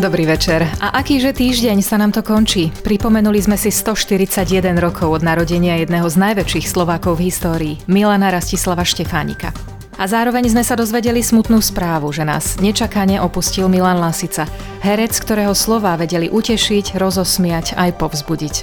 [0.00, 0.64] Dobrý večer.
[0.80, 2.72] A akýže týždeň sa nám to končí?
[2.72, 8.80] Pripomenuli sme si 141 rokov od narodenia jedného z najväčších Slovákov v histórii, Milana Rastislava
[8.80, 9.52] Štefánika.
[10.00, 14.48] A zároveň sme sa dozvedeli smutnú správu, že nás nečakane opustil Milan Lasica,
[14.80, 18.54] herec, ktorého slova vedeli utešiť, rozosmiať aj povzbudiť.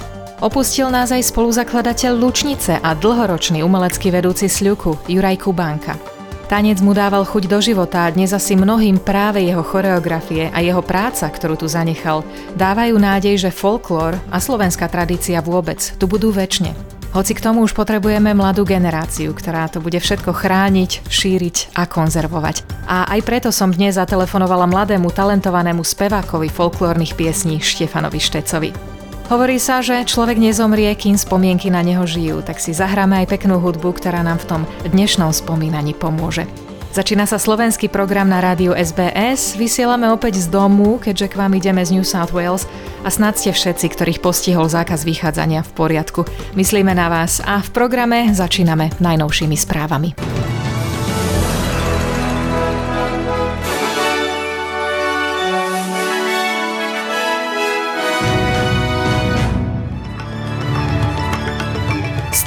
[0.42, 6.17] Opustil nás aj spoluzakladateľ Lučnice a dlhoročný umelecký vedúci Sľuku, Juraj Kubánka.
[6.48, 10.80] Tanec mu dával chuť do života a dnes asi mnohým práve jeho choreografie a jeho
[10.80, 12.24] práca, ktorú tu zanechal,
[12.56, 16.72] dávajú nádej, že folklór a slovenská tradícia vôbec tu budú väčšine.
[17.12, 22.64] Hoci k tomu už potrebujeme mladú generáciu, ktorá to bude všetko chrániť, šíriť a konzervovať.
[22.88, 28.97] A aj preto som dnes zatelefonovala mladému talentovanému spevákovi folklórnych piesní Štefanovi Štecovi.
[29.28, 33.60] Hovorí sa, že človek nezomrie, kým spomienky na neho žijú, tak si zahráme aj peknú
[33.60, 36.48] hudbu, ktorá nám v tom dnešnom spomínaní pomôže.
[36.96, 41.84] Začína sa slovenský program na rádiu SBS, vysielame opäť z domu, keďže k vám ideme
[41.84, 42.64] z New South Wales
[43.04, 46.24] a snad ste všetci, ktorých postihol zákaz vychádzania v poriadku.
[46.56, 50.57] Myslíme na vás a v programe začíname najnovšími správami.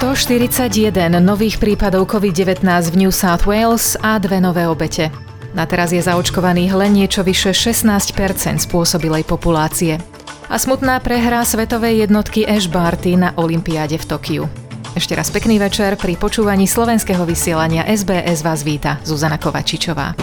[0.02, 5.14] 141 nových prípadov COVID-19 v New South Wales a dve nové obete.
[5.54, 7.86] Na teraz je zaočkovaných len niečo vyše 16
[8.66, 10.02] spôsobilej populácie.
[10.50, 14.44] A smutná prehra svetovej jednotky Ash Barty na Olympiáde v Tokiu.
[14.98, 20.18] Ešte raz pekný večer, pri počúvaní slovenského vysielania SBS vás víta Zuzana Kovačičová.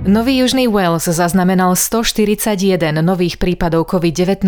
[0.00, 2.56] Nový Južný Wales zaznamenal 141
[3.04, 4.40] nových prípadov COVID-19,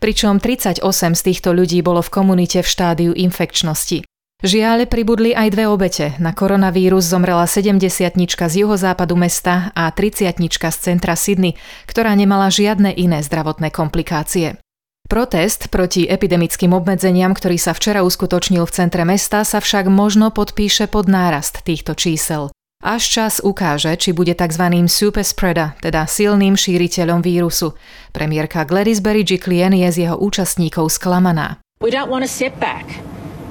[0.00, 0.80] pričom 38
[1.12, 4.08] z týchto ľudí bolo v komunite v štádiu infekčnosti.
[4.40, 6.16] Žiaľ, pribudli aj dve obete.
[6.16, 7.84] Na koronavírus zomrela 70
[8.32, 14.56] z juhozápadu mesta a 30 z centra Sydney, ktorá nemala žiadne iné zdravotné komplikácie.
[15.04, 20.88] Protest proti epidemickým obmedzeniam, ktorý sa včera uskutočnil v centre mesta, sa však možno podpíše
[20.88, 22.48] pod nárast týchto čísel.
[22.88, 24.64] Až čas ukáže, či bude tzv.
[24.88, 27.76] super spreader, teda silným šíriteľom vírusu.
[28.16, 31.60] Premiérka Gladys Berejiklian je z jeho účastníkov sklamaná.
[31.84, 32.88] We don't want a setback.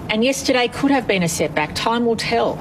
[0.09, 1.77] And yesterday could have been a setback.
[1.77, 2.57] Time will tell.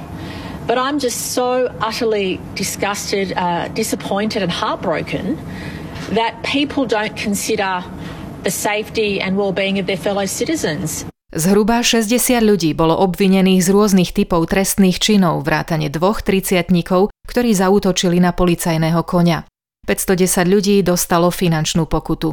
[0.69, 5.33] But I'm just so utterly disgusted, uh, disappointed and heartbroken
[6.13, 7.81] that people don't consider
[8.45, 11.09] the safety and well-being of their fellow citizens.
[11.27, 18.23] Zhruba 60 ľudí bolo obvinených z rôznych typov trestných činov, vrátane dvoch triciatníkov, ktorí zautočili
[18.23, 19.43] na policajného konia.
[19.83, 22.31] 510 ľudí dostalo finančnú pokutu.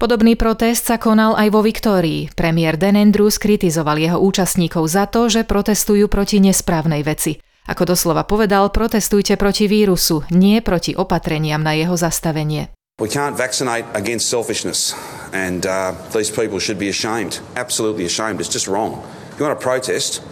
[0.00, 2.32] Podobný protest sa konal aj vo Viktórii.
[2.32, 7.36] Premiér Dan Andrews kritizoval jeho účastníkov za to, že protestujú proti nesprávnej veci.
[7.68, 12.72] Ako doslova povedal, protestujte proti vírusu, nie proti opatreniam na jeho zastavenie.
[13.02, 14.94] We can't vaccinate against selfishness,
[15.32, 17.40] and uh, these people should be ashamed.
[17.56, 18.38] Absolutely ashamed.
[18.38, 19.02] It's just wrong.
[19.32, 20.22] If you want to protest,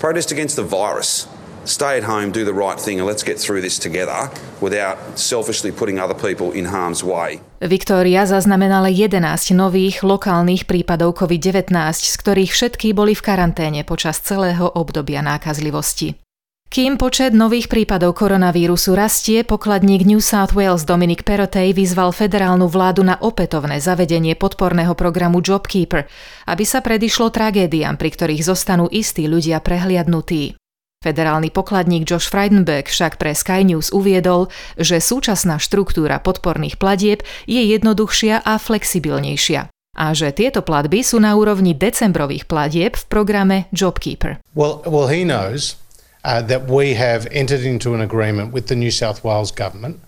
[0.00, 1.28] protest against the virus.
[1.66, 5.70] Stay at home, do the right thing, and let's get through this together without selfishly
[5.70, 7.38] putting other people in harm's way.
[7.62, 14.66] Viktória zaznamenala 11 nových lokálnych prípadov COVID-19, z ktorých všetky boli v karanténe počas celého
[14.74, 16.25] obdobia nákazlivosti.
[16.66, 23.06] Kým počet nových prípadov koronavírusu rastie, pokladník New South Wales Dominic Perotej vyzval federálnu vládu
[23.06, 26.10] na opätovné zavedenie podporného programu JobKeeper,
[26.50, 30.58] aby sa predišlo tragédiám, pri ktorých zostanú istí ľudia prehliadnutí.
[31.06, 37.62] Federálny pokladník Josh Frydenberg však pre Sky News uviedol, že súčasná štruktúra podporných platieb je
[37.62, 44.44] jednoduchšia a flexibilnejšia a že tieto platby sú na úrovni decembrových platieb v programe JobKeeper.
[44.52, 45.80] Well, well he knows
[46.26, 50.00] uh, that we have entered into an agreement with the New South Wales government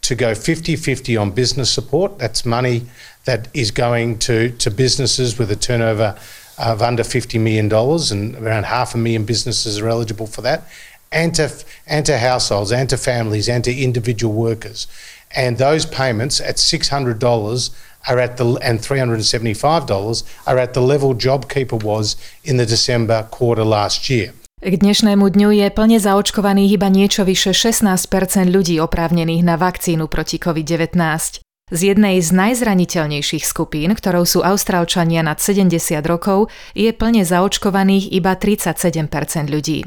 [0.00, 2.18] to go 50 50 on business support.
[2.18, 2.86] That's money
[3.26, 6.18] that is going to, to businesses with a turnover
[6.58, 10.64] of under $50 million, and around half a million businesses are eligible for that,
[11.12, 11.52] and to,
[11.86, 14.86] and to households, and to families, and to individual workers.
[15.32, 17.70] And those payments at $600
[18.08, 23.64] are at the and $375 are at the level JobKeeper was in the December quarter
[23.64, 24.32] last year.
[24.58, 30.42] K dnešnému dňu je plne zaočkovaných iba niečo vyše 16% ľudí oprávnených na vakcínu proti
[30.42, 31.46] COVID-19.
[31.70, 38.34] Z jednej z najzraniteľnejších skupín, ktorou sú Austrálčania nad 70 rokov, je plne zaočkovaných iba
[38.34, 39.86] 37% ľudí.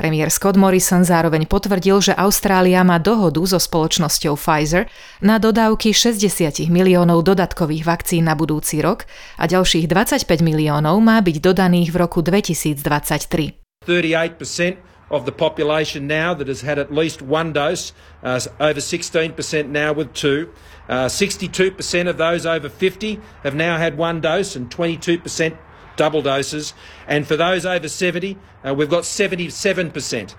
[0.00, 4.88] Premiér Scott Morrison zároveň potvrdil, že Austrália má dohodu so spoločnosťou Pfizer
[5.20, 9.04] na dodávky 60 miliónov dodatkových vakcín na budúci rok
[9.36, 13.65] a ďalších 25 miliónov má byť dodaných v roku 2023.
[13.86, 14.78] 38%
[15.10, 17.92] of the population now that has had at least one dose,
[18.22, 20.52] uh, over 16% now with two.
[20.88, 25.56] Uh, 62% of those over 50 have now had one dose, and 22%
[25.96, 26.74] double doses.
[27.06, 30.34] And for those over 70, uh, we've got 77%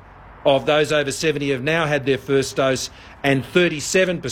[0.48, 2.90] of those over 70 have now had their first dose
[3.24, 4.24] and 37%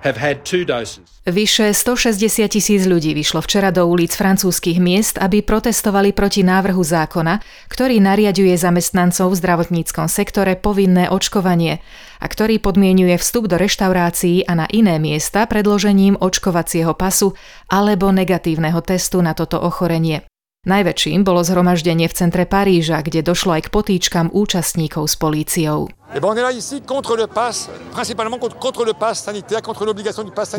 [0.00, 1.20] have had two doses.
[1.28, 7.44] Vyše 160 tisíc ľudí vyšlo včera do ulic francúzskych miest, aby protestovali proti návrhu zákona,
[7.68, 11.84] ktorý nariaduje zamestnancov v zdravotníckom sektore povinné očkovanie
[12.24, 17.36] a ktorý podmienuje vstup do reštaurácií a na iné miesta predložením očkovacieho pasu
[17.68, 20.29] alebo negatívneho testu na toto ochorenie.
[20.60, 25.88] Najväčším bolo zhromaždenie v centre Paríža, kde došlo aj k potýčkam účastníkov s políciou.
[25.88, 26.20] Eh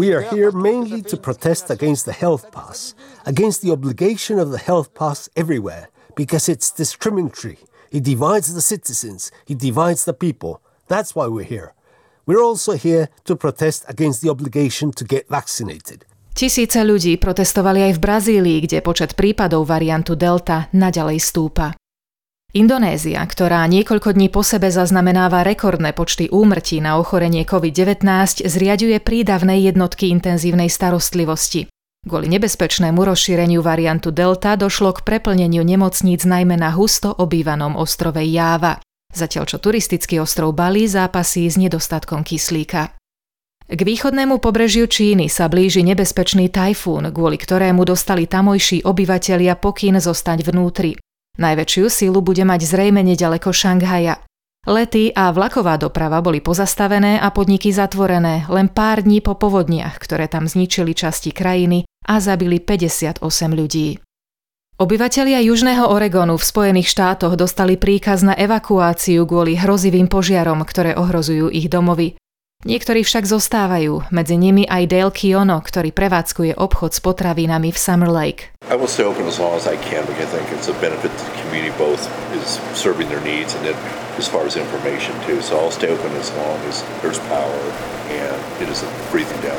[0.02, 2.98] We are here mainly to protest against the health pass,
[3.30, 7.62] against the obligation of the health pass everywhere, because it's discriminatory.
[7.94, 10.66] It divides the citizens, it divides the people.
[10.90, 11.78] That's why we're here.
[12.26, 16.10] We're also here to protest against the obligation to get vaccinated.
[16.32, 21.76] Tisíce ľudí protestovali aj v Brazílii, kde počet prípadov variantu Delta naďalej stúpa.
[22.52, 28.04] Indonézia, ktorá niekoľko dní po sebe zaznamenáva rekordné počty úmrtí na ochorenie COVID-19,
[28.44, 31.72] zriaďuje prídavné jednotky intenzívnej starostlivosti.
[32.04, 38.84] Kvôli nebezpečnému rozšíreniu variantu Delta došlo k preplneniu nemocníc najmä na husto obývanom ostrove Jáva,
[39.16, 43.00] zatiaľ čo turistický ostrov Bali zápasí s nedostatkom kyslíka.
[43.72, 50.44] K východnému pobrežiu Číny sa blíži nebezpečný tajfún, kvôli ktorému dostali tamojší obyvatelia pokyn zostať
[50.44, 51.00] vnútri.
[51.40, 54.20] Najväčšiu sílu bude mať zrejme nedaleko Šanghaja.
[54.68, 60.28] Lety a vlaková doprava boli pozastavené a podniky zatvorené len pár dní po povodniach, ktoré
[60.28, 63.24] tam zničili časti krajiny a zabili 58
[63.56, 64.04] ľudí.
[64.84, 71.48] Obyvatelia Južného Oregonu v Spojených štátoch dostali príkaz na evakuáciu kvôli hrozivým požiarom, ktoré ohrozujú
[71.48, 72.20] ich domovy.
[72.62, 78.06] Niektorí však zostávajú, medzi nimi aj Dale Kiono, ktorý prevádzkuje obchod s potravinami v Summer
[78.06, 78.54] Lake.
[78.70, 81.10] I will stay open as long as I can because I think it's a benefit
[81.10, 82.06] to the community both
[82.38, 83.74] is serving their needs and then
[84.22, 85.42] as far as information too.
[85.42, 87.60] So I'll stay open as long as there's power
[88.14, 89.58] and it isn't breathing down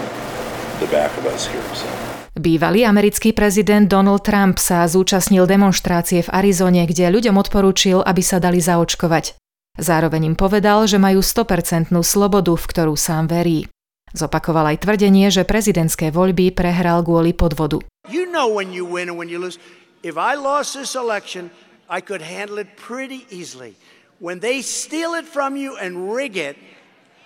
[0.78, 1.66] the back of us here.
[1.75, 1.90] So.
[2.38, 8.38] Bývalý americký prezident Donald Trump sa zúčastnil demonstrácie v Arizone, kde ľuďom odporúčil, aby sa
[8.38, 9.41] dali zaočkovať.
[9.80, 13.72] Zároveň im povedal, že majú 100% slobodu, v ktorú sám verí.
[14.12, 17.80] Zopakoval aj tvrdenie, že prezidentské voľby prehral kvôli podvodu.
[18.12, 19.56] You know when you win and when you lose.
[20.04, 21.48] If I lost this election,
[21.88, 23.72] I could handle it pretty easily.
[24.20, 26.60] When they steal it from you and rig it,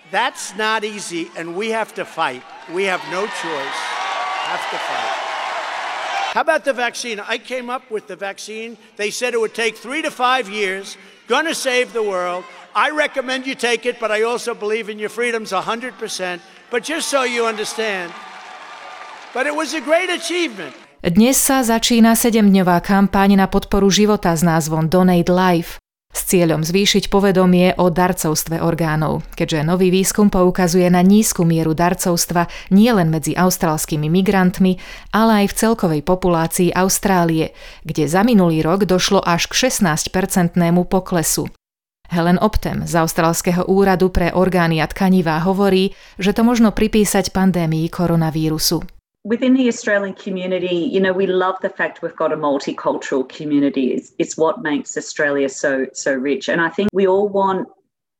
[0.07, 2.41] that's not easy, and we have to fight.
[2.71, 3.79] We have no choice.
[4.47, 5.15] Have to fight.
[6.31, 7.19] How about the vaccine?
[7.19, 8.77] I came up with the vaccine.
[8.95, 10.95] They said it would take three to five years,
[11.27, 12.43] gonna save the world.
[12.73, 16.41] I recommend you take it, but I also believe in your freedoms 100%.
[16.71, 18.11] But just so you understand,
[19.33, 20.75] but it was a great achievement.
[20.97, 25.77] Dnes sa začína 7-dňová kampaň na podporu života s názvom Donate Life
[26.17, 32.49] s cieľom zvýšiť povedomie o darcovstve orgánov, keďže nový výskum poukazuje na nízku mieru darcovstva
[32.73, 34.81] nielen medzi austrálskymi migrantmi,
[35.13, 37.53] ale aj v celkovej populácii Austrálie,
[37.85, 41.45] kde za minulý rok došlo až k 16-percentnému poklesu.
[42.09, 47.91] Helen Optem z Austrálskeho úradu pre orgány a tkanivá hovorí, že to možno pripísať pandémii
[47.93, 48.96] koronavírusu.
[49.27, 53.91] Within the Australian community, you know, we love the fact we've got a multicultural community.
[53.91, 57.67] It's, it's what makes Australia so so rich, and I think we all want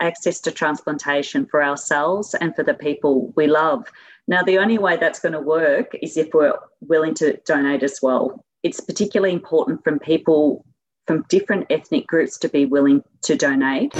[0.01, 3.89] access to transplantation for ourselves and for the people we love.
[4.27, 7.99] Now, the only way that's going to work is if we're willing to donate as
[8.03, 8.43] well.
[8.63, 10.65] It's particularly important from people
[11.07, 13.93] from different ethnic groups to be willing to donate.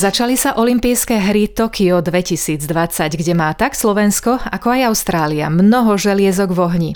[0.00, 2.64] Začali sa olympijské hry Tokio 2020,
[3.20, 6.90] kde má tak Slovensko, ako aj Austrália mnoho želiezok v ohni.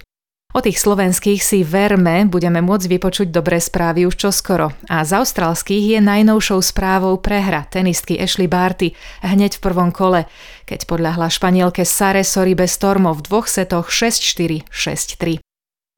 [0.56, 4.73] O tých slovenských si verme budeme môcť vypočuť dobré správy už čoskoro.
[4.88, 10.25] A z austrálskych je najnovšou správou prehra tenistky Ashley Barty hneď v prvom kole,
[10.64, 15.44] keď podľahla španielke Sare Soribe Stormo v dvoch setoch 6-4, 6-3.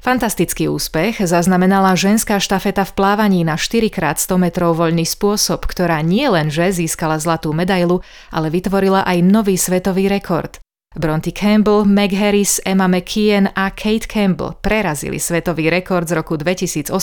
[0.07, 6.47] Fantastický úspech zaznamenala ženská štafeta v plávaní na 4x100 metrov voľný spôsob, ktorá nie len
[6.47, 10.63] že získala zlatú medailu, ale vytvorila aj nový svetový rekord.
[10.95, 16.95] Bronty Campbell, Meg Harris, Emma McKeon a Kate Campbell prerazili svetový rekord z roku 2018,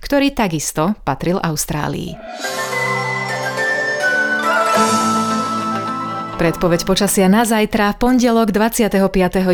[0.00, 2.16] ktorý takisto patril Austrálii.
[6.34, 8.90] Predpoveď počasia na zajtra, pondelok 25.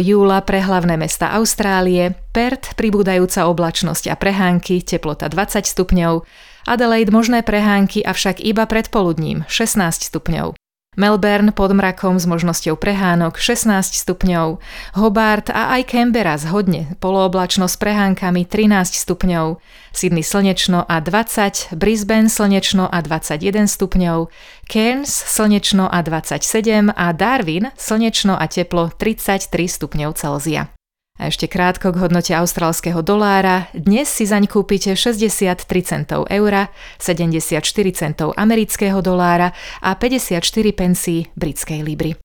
[0.01, 6.25] júla pre hlavné mesta Austrálie, Perth pribúdajúca oblačnosť a prehánky, teplota 20 stupňov,
[6.65, 10.60] Adelaide možné prehánky, avšak iba predpoludním 16 stupňov.
[11.01, 14.61] Melbourne pod mrakom s možnosťou prehánok 16 stupňov,
[15.01, 19.57] Hobart a aj Canberra zhodne polooblačno s prehánkami 13 stupňov,
[19.97, 24.29] Sydney slnečno a 20, Brisbane slnečno a 21 stupňov,
[24.69, 30.80] Cairns slnečno a 27 a Darwin slnečno a teplo 33 stupňov Celzia.
[31.21, 33.69] A ešte krátko k hodnote austrálskeho dolára.
[33.77, 37.61] Dnes si zaň kúpite 63 centov eura, 74
[37.93, 39.53] centov amerického dolára
[39.85, 40.41] a 54
[40.73, 42.17] pensí britskej libry.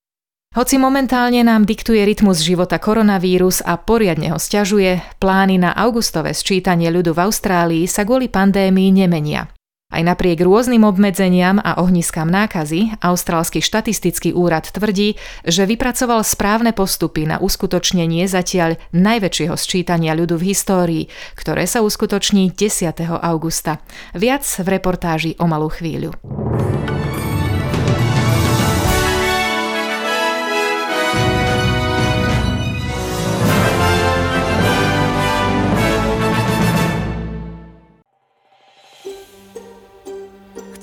[0.56, 6.88] Hoci momentálne nám diktuje rytmus života koronavírus a poriadne ho stiažuje, plány na augustové sčítanie
[6.88, 9.52] ľudu v Austrálii sa kvôli pandémii nemenia.
[9.94, 15.14] Aj napriek rôznym obmedzeniam a ohniskám nákazy, Austrálsky štatistický úrad tvrdí,
[15.46, 21.04] že vypracoval správne postupy na uskutočnenie zatiaľ najväčšieho sčítania ľudu v histórii,
[21.38, 22.98] ktoré sa uskutoční 10.
[23.22, 23.78] augusta.
[24.18, 26.18] Viac v reportáži o malú chvíľu.